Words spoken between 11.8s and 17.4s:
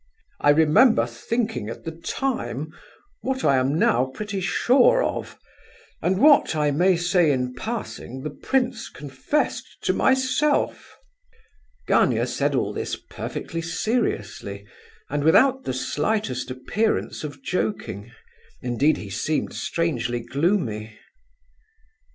Gania said all this perfectly seriously, and without the slightest appearance